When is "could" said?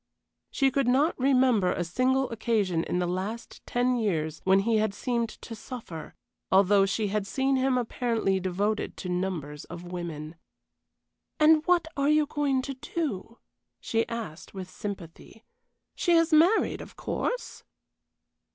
0.71-0.87